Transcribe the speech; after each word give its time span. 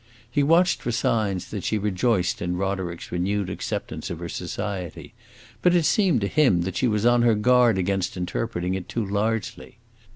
He 0.31 0.41
watched 0.41 0.81
for 0.81 0.91
signs 0.91 1.51
that 1.51 1.63
she 1.63 1.77
rejoiced 1.77 2.41
in 2.41 2.57
Roderick's 2.57 3.11
renewed 3.11 3.51
acceptance 3.51 4.09
of 4.09 4.17
her 4.17 4.29
society; 4.29 5.13
but 5.61 5.75
it 5.75 5.83
seemed 5.85 6.21
to 6.21 6.27
him 6.27 6.61
that 6.63 6.75
she 6.75 6.87
was 6.87 7.05
on 7.05 7.21
her 7.21 7.35
guard 7.35 7.77
against 7.77 8.17
interpreting 8.17 8.73
it 8.73 8.89
too 8.89 9.05
largely. 9.05 9.77